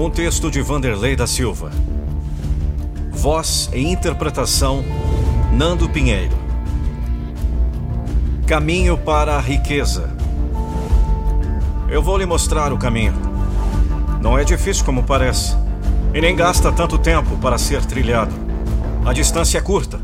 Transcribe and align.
Um 0.00 0.08
texto 0.08 0.50
de 0.50 0.62
Vanderlei 0.62 1.14
da 1.14 1.26
Silva. 1.26 1.70
Voz 3.10 3.68
e 3.74 3.86
interpretação 3.86 4.82
Nando 5.52 5.90
Pinheiro. 5.90 6.34
Caminho 8.46 8.96
para 8.96 9.36
a 9.36 9.40
riqueza. 9.40 10.08
Eu 11.86 12.02
vou 12.02 12.16
lhe 12.16 12.24
mostrar 12.24 12.72
o 12.72 12.78
caminho. 12.78 13.12
Não 14.22 14.38
é 14.38 14.42
difícil 14.42 14.86
como 14.86 15.02
parece, 15.02 15.54
e 16.14 16.20
nem 16.22 16.34
gasta 16.34 16.72
tanto 16.72 16.96
tempo 16.96 17.36
para 17.36 17.58
ser 17.58 17.84
trilhado. 17.84 18.34
A 19.04 19.12
distância 19.12 19.58
é 19.58 19.60
curta 19.60 20.00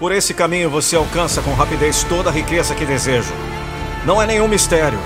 por 0.00 0.10
esse 0.10 0.34
caminho 0.34 0.68
você 0.68 0.96
alcança 0.96 1.40
com 1.42 1.54
rapidez 1.54 2.02
toda 2.02 2.28
a 2.28 2.32
riqueza 2.32 2.74
que 2.74 2.84
deseja. 2.84 3.32
Não 4.04 4.20
é 4.20 4.26
nenhum 4.26 4.48
mistério. 4.48 4.98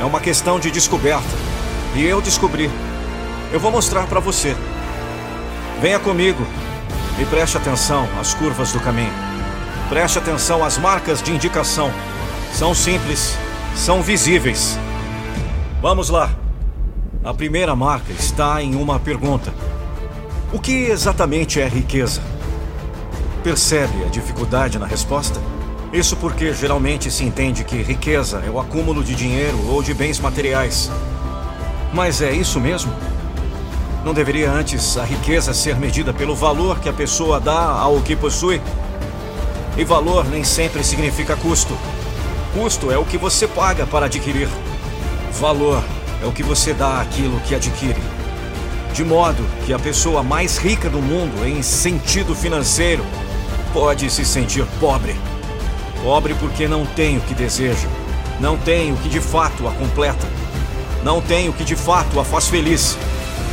É 0.00 0.04
uma 0.06 0.20
questão 0.20 0.58
de 0.58 0.70
descoberta. 0.70 1.36
E 1.94 2.02
eu 2.02 2.22
descobri. 2.22 2.70
Eu 3.52 3.60
vou 3.60 3.70
mostrar 3.70 4.06
para 4.06 4.18
você. 4.18 4.56
Venha 5.78 5.98
comigo 5.98 6.42
e 7.20 7.24
preste 7.26 7.58
atenção 7.58 8.08
às 8.18 8.32
curvas 8.32 8.72
do 8.72 8.80
caminho. 8.80 9.12
Preste 9.90 10.18
atenção 10.18 10.64
às 10.64 10.78
marcas 10.78 11.22
de 11.22 11.32
indicação. 11.32 11.92
São 12.54 12.74
simples, 12.74 13.36
são 13.76 14.00
visíveis. 14.00 14.78
Vamos 15.82 16.08
lá. 16.08 16.30
A 17.22 17.34
primeira 17.34 17.76
marca 17.76 18.10
está 18.12 18.62
em 18.62 18.74
uma 18.74 18.98
pergunta: 18.98 19.52
O 20.50 20.58
que 20.58 20.86
exatamente 20.86 21.60
é 21.60 21.68
riqueza? 21.68 22.22
Percebe 23.44 24.02
a 24.02 24.08
dificuldade 24.08 24.78
na 24.78 24.86
resposta? 24.86 25.38
Isso 25.92 26.16
porque 26.16 26.54
geralmente 26.54 27.10
se 27.10 27.22
entende 27.22 27.64
que 27.64 27.82
riqueza 27.82 28.42
é 28.46 28.48
o 28.48 28.58
acúmulo 28.58 29.04
de 29.04 29.14
dinheiro 29.14 29.58
ou 29.68 29.82
de 29.82 29.92
bens 29.92 30.18
materiais. 30.18 30.90
Mas 31.92 32.22
é 32.22 32.32
isso 32.32 32.58
mesmo? 32.58 33.11
Não 34.04 34.12
deveria 34.12 34.50
antes 34.50 34.96
a 34.96 35.04
riqueza 35.04 35.54
ser 35.54 35.76
medida 35.76 36.12
pelo 36.12 36.34
valor 36.34 36.80
que 36.80 36.88
a 36.88 36.92
pessoa 36.92 37.38
dá 37.38 37.70
ao 37.70 38.00
que 38.00 38.16
possui? 38.16 38.60
E 39.76 39.84
valor 39.84 40.24
nem 40.28 40.42
sempre 40.42 40.82
significa 40.82 41.36
custo. 41.36 41.78
Custo 42.52 42.90
é 42.90 42.98
o 42.98 43.04
que 43.04 43.16
você 43.16 43.46
paga 43.46 43.86
para 43.86 44.06
adquirir. 44.06 44.48
Valor 45.40 45.82
é 46.20 46.26
o 46.26 46.32
que 46.32 46.42
você 46.42 46.74
dá 46.74 47.00
àquilo 47.00 47.40
que 47.42 47.54
adquire. 47.54 48.02
De 48.92 49.04
modo 49.04 49.46
que 49.64 49.72
a 49.72 49.78
pessoa 49.78 50.20
mais 50.20 50.58
rica 50.58 50.90
do 50.90 51.00
mundo, 51.00 51.46
em 51.46 51.62
sentido 51.62 52.34
financeiro, 52.34 53.04
pode 53.72 54.10
se 54.10 54.24
sentir 54.24 54.66
pobre. 54.80 55.14
Pobre 56.02 56.34
porque 56.34 56.66
não 56.66 56.84
tem 56.84 57.18
o 57.18 57.20
que 57.20 57.34
deseja, 57.34 57.88
não 58.40 58.56
tem 58.58 58.92
o 58.92 58.96
que 58.96 59.08
de 59.08 59.20
fato 59.20 59.68
a 59.68 59.70
completa, 59.70 60.26
não 61.04 61.22
tem 61.22 61.48
o 61.48 61.52
que 61.52 61.62
de 61.62 61.76
fato 61.76 62.18
a 62.18 62.24
faz 62.24 62.48
feliz. 62.48 62.98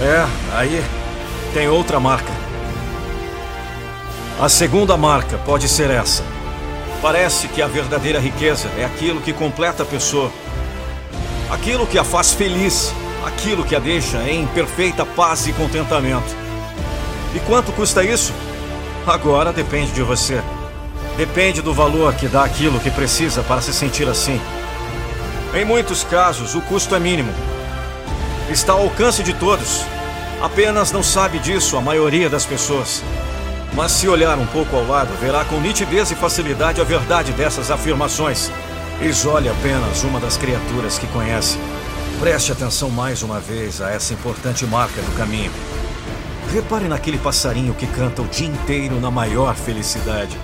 É, 0.02 0.26
aí 0.56 0.82
tem 1.54 1.68
outra 1.68 2.00
marca. 2.00 2.32
A 4.40 4.48
segunda 4.48 4.96
marca 4.96 5.38
pode 5.40 5.68
ser 5.68 5.90
essa. 5.90 6.24
Parece 7.02 7.50
que 7.50 7.62
a 7.62 7.68
verdadeira 7.68 8.20
riqueza 8.20 8.70
é 8.78 8.86
aquilo 8.86 9.20
que 9.20 9.34
completa 9.34 9.84
a 9.84 9.86
pessoa, 9.86 10.32
aquilo 11.50 11.86
que 11.86 11.98
a 11.98 12.06
faz 12.06 12.32
feliz, 12.32 12.94
aquilo 13.26 13.66
que 13.66 13.76
a 13.76 13.80
deixa 13.80 14.18
em 14.30 14.48
perfeita 14.48 15.06
paz 15.06 15.48
e 15.48 15.54
contentamento. 15.54 16.34
E 17.36 17.40
quanto 17.42 17.74
custa 17.74 18.02
isso? 18.02 18.34
Agora 19.06 19.52
depende 19.52 19.92
de 19.92 20.02
você. 20.02 20.42
Depende 21.18 21.62
do 21.62 21.74
valor 21.74 22.14
que 22.14 22.30
dá 22.30 22.46
aquilo 22.46 22.80
que 22.80 22.90
precisa 22.90 23.44
para 23.44 23.60
se 23.60 23.74
sentir 23.74 24.08
assim. 24.08 24.40
Em 25.54 25.66
muitos 25.66 26.06
casos, 26.06 26.56
o 26.56 26.62
custo 26.62 26.96
é 26.96 27.00
mínimo. 27.00 27.34
Está 28.52 28.74
ao 28.74 28.82
alcance 28.82 29.22
de 29.22 29.32
todos. 29.36 29.86
Apenas 30.42 30.92
não 30.92 31.04
sabe 31.04 31.38
disso 31.38 31.78
a 31.78 31.82
maioria 31.82 32.28
das 32.28 32.48
pessoas. 32.48 33.04
Mas 33.76 33.92
se 33.92 34.08
olhar 34.08 34.40
um 34.40 34.48
pouco 34.48 34.76
ao 34.76 34.88
lado, 34.88 35.14
verá 35.22 35.46
com 35.46 35.60
nitidez 35.60 36.10
e 36.10 36.16
facilidade 36.16 36.82
a 36.82 36.84
verdade 36.84 37.32
dessas 37.34 37.70
afirmações. 37.70 38.52
Isole 39.02 39.50
apenas 39.50 40.04
uma 40.04 40.20
das 40.20 40.36
criaturas 40.36 40.98
que 40.98 41.06
conhece. 41.08 41.60
Preste 42.20 42.52
atenção 42.52 42.90
mais 42.90 43.22
uma 43.22 43.40
vez 43.40 43.82
a 43.82 43.92
essa 43.92 44.14
importante 44.14 44.66
marca 44.66 45.00
do 45.00 45.16
caminho. 45.16 45.52
Repare 46.52 46.88
naquele 46.88 47.20
passarinho 47.20 47.76
que 47.76 47.86
canta 47.86 48.24
o 48.24 48.28
dia 48.28 48.48
inteiro 48.48 49.00
na 49.00 49.12
maior 49.12 49.56
felicidade. 49.56 50.36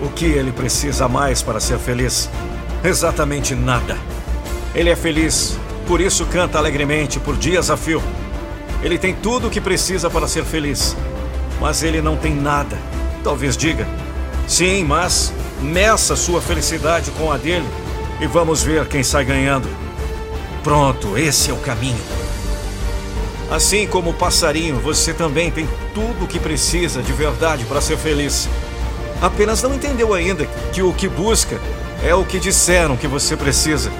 O 0.00 0.08
que 0.08 0.26
ele 0.26 0.52
precisa 0.52 1.08
mais 1.08 1.42
para 1.42 1.58
ser 1.58 1.80
feliz? 1.80 2.30
Exatamente 2.84 3.56
nada. 3.56 3.98
Ele 4.72 4.90
é 4.90 4.96
feliz, 4.96 5.58
por 5.84 6.00
isso 6.00 6.26
canta 6.26 6.58
alegremente 6.58 7.20
por 7.20 7.36
dias 7.36 7.70
a 7.70 7.76
fio. 7.76 8.02
Ele 8.82 8.98
tem 8.98 9.14
tudo 9.14 9.46
o 9.46 9.50
que 9.50 9.60
precisa 9.60 10.10
para 10.10 10.26
ser 10.26 10.44
feliz, 10.44 10.96
mas 11.60 11.82
ele 11.82 12.02
não 12.02 12.16
tem 12.16 12.34
nada. 12.34 12.76
Talvez 13.22 13.56
diga: 13.56 13.86
sim, 14.46 14.84
mas 14.84 15.32
meça 15.60 16.16
sua 16.16 16.40
felicidade 16.40 17.10
com 17.12 17.30
a 17.30 17.36
dele 17.36 17.66
e 18.20 18.26
vamos 18.26 18.62
ver 18.62 18.86
quem 18.86 19.02
sai 19.02 19.24
ganhando. 19.24 19.68
Pronto, 20.62 21.16
esse 21.16 21.50
é 21.50 21.52
o 21.54 21.58
caminho. 21.58 22.00
Assim 23.50 23.86
como 23.86 24.10
o 24.10 24.14
passarinho, 24.14 24.80
você 24.80 25.12
também 25.12 25.50
tem 25.50 25.68
tudo 25.94 26.24
o 26.24 26.28
que 26.28 26.40
precisa 26.40 27.02
de 27.02 27.12
verdade 27.12 27.64
para 27.64 27.80
ser 27.80 27.96
feliz. 27.96 28.48
Apenas 29.20 29.62
não 29.62 29.74
entendeu 29.74 30.12
ainda 30.12 30.46
que 30.72 30.82
o 30.82 30.92
que 30.92 31.08
busca 31.08 31.60
é 32.02 32.14
o 32.14 32.24
que 32.24 32.38
disseram 32.38 32.96
que 32.96 33.06
você 33.06 33.36
precisa. 33.36 33.90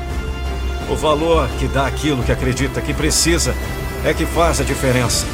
O 0.95 0.97
valor 0.97 1.49
que 1.59 1.67
dá 1.67 1.89
aquilo 1.89 2.23
que 2.23 2.31
acredita 2.31 2.81
que 2.81 2.95
precisa 2.95 3.53
é 4.05 4.15
que 4.15 4.25
faz 4.25 4.61
a 4.61 4.65
diferença. 4.65 5.27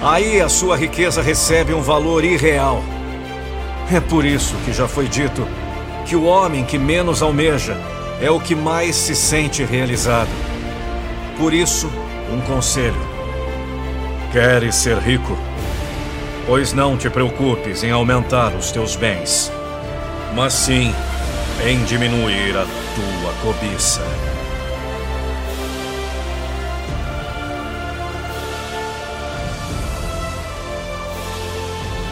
Aí 0.00 0.40
a 0.40 0.48
sua 0.48 0.76
riqueza 0.76 1.20
recebe 1.20 1.74
um 1.74 1.82
valor 1.82 2.24
irreal. 2.24 2.80
É 3.92 3.98
por 3.98 4.24
isso 4.24 4.54
que 4.64 4.72
já 4.72 4.86
foi 4.86 5.08
dito 5.08 5.44
que 6.06 6.14
o 6.14 6.22
homem 6.22 6.64
que 6.64 6.78
menos 6.78 7.20
almeja 7.20 7.76
é 8.20 8.30
o 8.30 8.38
que 8.38 8.54
mais 8.54 8.94
se 8.94 9.16
sente 9.16 9.64
realizado. 9.64 10.30
Por 11.36 11.52
isso, 11.52 11.90
um 12.32 12.40
conselho. 12.42 13.08
Queres 14.30 14.76
ser 14.76 14.98
rico? 14.98 15.36
Pois 16.46 16.72
não 16.72 16.96
te 16.96 17.10
preocupes 17.10 17.82
em 17.82 17.90
aumentar 17.90 18.54
os 18.54 18.70
teus 18.70 18.94
bens, 18.94 19.50
mas 20.32 20.52
sim 20.52 20.94
em 21.66 21.82
diminuir 21.82 22.56
a 22.56 22.64
tua 22.64 23.32
cobiça. 23.42 24.00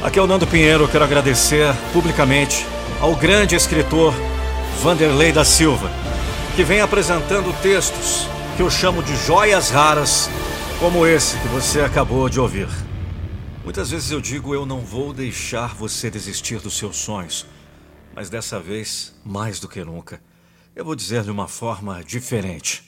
Aqui 0.03 0.19
é 0.19 0.23
o 0.23 0.27
Nando 0.27 0.49
Pinheiro, 0.49 0.89
quero 0.89 1.05
agradecer 1.05 1.73
publicamente 1.93 2.67
ao 3.01 3.15
grande 3.15 3.55
escritor 3.55 4.13
Vanderlei 4.83 5.31
da 5.31 5.45
Silva, 5.45 5.89
que 6.57 6.65
vem 6.65 6.81
apresentando 6.81 7.55
textos 7.63 8.27
que 8.57 8.63
eu 8.65 8.69
chamo 8.69 9.01
de 9.01 9.17
joias 9.25 9.71
raras, 9.71 10.29
como 10.81 11.07
esse 11.07 11.39
que 11.39 11.47
você 11.47 11.83
acabou 11.83 12.29
de 12.29 12.41
ouvir. 12.41 12.67
Muitas 13.63 13.93
vezes 13.93 14.11
eu 14.11 14.21
digo 14.21 14.53
eu 14.53 14.67
não 14.67 14.81
vou 14.81 15.13
deixar 15.13 15.73
você 15.73 16.11
desistir 16.11 16.59
dos 16.59 16.77
seus 16.77 16.97
sonhos, 16.97 17.47
mas 18.13 18.29
dessa 18.29 18.59
vez, 18.59 19.15
mais 19.25 19.61
do 19.61 19.69
que 19.69 19.85
nunca, 19.85 20.21
eu 20.75 20.85
vou 20.85 20.97
dizer 20.97 21.23
de 21.23 21.31
uma 21.31 21.47
forma 21.47 22.03
diferente. 22.03 22.83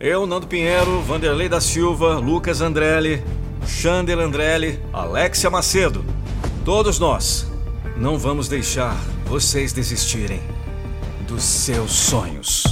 Eu, 0.00 0.26
Nando 0.26 0.46
Pinheiro, 0.46 1.02
Vanderlei 1.02 1.50
da 1.50 1.60
Silva, 1.60 2.14
Lucas 2.14 2.62
Andrelli, 2.62 3.22
Xander 3.66 4.18
Andrelli, 4.18 4.80
Alexia 4.94 5.50
Macedo, 5.50 6.02
todos 6.64 6.98
nós 6.98 7.46
não 7.96 8.16
vamos 8.18 8.48
deixar 8.48 8.96
vocês 9.26 9.72
desistirem 9.72 10.40
dos 11.26 11.42
seus 11.42 11.90
sonhos. 11.90 12.64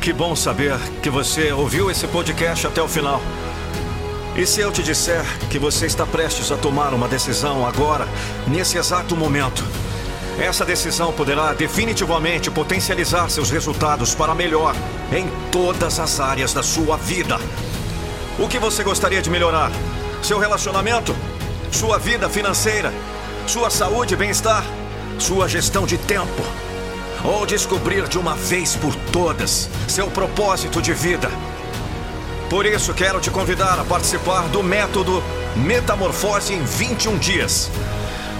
Que 0.00 0.12
bom 0.12 0.34
saber 0.34 0.78
que 1.02 1.10
você 1.10 1.52
ouviu 1.52 1.90
esse 1.90 2.06
podcast 2.06 2.66
até 2.66 2.80
o 2.80 2.88
final. 2.88 3.20
E 4.34 4.46
se 4.46 4.60
eu 4.60 4.72
te 4.72 4.82
disser 4.82 5.24
que 5.50 5.58
você 5.58 5.86
está 5.86 6.06
prestes 6.06 6.50
a 6.50 6.56
tomar 6.56 6.94
uma 6.94 7.08
decisão 7.08 7.66
agora, 7.66 8.06
nesse 8.46 8.78
exato 8.78 9.14
momento? 9.16 9.64
Essa 10.38 10.64
decisão 10.64 11.12
poderá 11.12 11.52
definitivamente 11.52 12.48
potencializar 12.48 13.28
seus 13.28 13.50
resultados 13.50 14.14
para 14.14 14.36
melhor 14.36 14.74
em 15.12 15.28
todas 15.50 15.98
as 15.98 16.20
áreas 16.20 16.52
da 16.54 16.62
sua 16.62 16.96
vida. 16.96 17.38
O 18.38 18.46
que 18.46 18.56
você 18.56 18.84
gostaria 18.84 19.20
de 19.20 19.28
melhorar? 19.28 19.72
Seu 20.22 20.38
relacionamento? 20.38 21.14
Sua 21.72 21.98
vida 21.98 22.28
financeira? 22.28 22.94
Sua 23.48 23.68
saúde 23.68 24.14
e 24.14 24.16
bem-estar? 24.16 24.64
Sua 25.18 25.48
gestão 25.48 25.84
de 25.84 25.98
tempo? 25.98 26.42
Ou 27.24 27.44
descobrir 27.44 28.06
de 28.06 28.16
uma 28.16 28.36
vez 28.36 28.76
por 28.76 28.94
todas 29.12 29.68
seu 29.88 30.08
propósito 30.08 30.80
de 30.80 30.92
vida? 30.92 31.28
Por 32.48 32.64
isso, 32.64 32.94
quero 32.94 33.20
te 33.20 33.28
convidar 33.28 33.78
a 33.80 33.84
participar 33.84 34.42
do 34.48 34.62
método 34.62 35.20
Metamorfose 35.56 36.54
em 36.54 36.62
21 36.62 37.18
dias. 37.18 37.68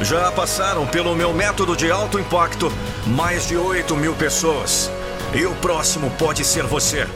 Já 0.01 0.31
passaram 0.31 0.87
pelo 0.87 1.13
meu 1.15 1.33
método 1.33 1.75
de 1.77 1.91
alto 1.91 2.19
impacto 2.19 2.71
mais 3.07 3.47
de 3.47 3.57
8 3.57 3.97
mil 3.97 4.15
pessoas. 4.15 4.91
E 5.35 5.45
o 5.45 5.55
próximo 5.57 6.11
pode 6.19 6.43
ser 6.45 6.65
você. 6.65 7.07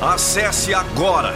Acesse 0.00 0.74
agora 0.74 1.34